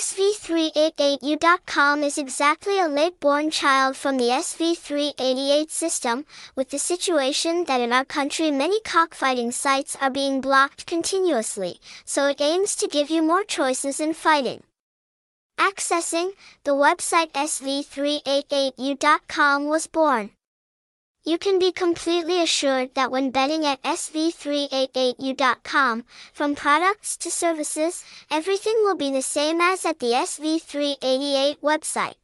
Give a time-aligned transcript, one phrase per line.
[0.00, 6.24] SV388U.com is exactly a late-born child from the SV388 system,
[6.56, 12.28] with the situation that in our country many cockfighting sites are being blocked continuously, so
[12.28, 14.62] it aims to give you more choices in fighting.
[15.58, 16.30] Accessing,
[16.64, 20.30] the website SV388U.com was born.
[21.22, 28.76] You can be completely assured that when betting at SV388U.com, from products to services, everything
[28.84, 32.14] will be the same as at the SV388 website.